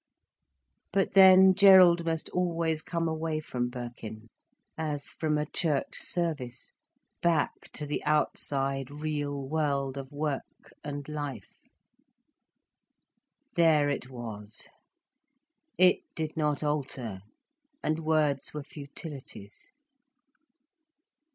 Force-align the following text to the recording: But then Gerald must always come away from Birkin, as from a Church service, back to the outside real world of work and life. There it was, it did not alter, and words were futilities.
But 0.91 1.13
then 1.13 1.53
Gerald 1.53 2.05
must 2.05 2.27
always 2.29 2.81
come 2.81 3.07
away 3.07 3.39
from 3.39 3.69
Birkin, 3.69 4.29
as 4.75 5.11
from 5.11 5.37
a 5.37 5.45
Church 5.45 5.99
service, 5.99 6.73
back 7.21 7.71
to 7.73 7.85
the 7.85 8.03
outside 8.03 8.89
real 8.89 9.47
world 9.47 9.99
of 9.99 10.11
work 10.11 10.73
and 10.83 11.07
life. 11.07 11.69
There 13.53 13.91
it 13.91 14.09
was, 14.09 14.67
it 15.77 15.99
did 16.15 16.35
not 16.35 16.63
alter, 16.63 17.21
and 17.83 17.99
words 17.99 18.55
were 18.55 18.63
futilities. 18.63 19.67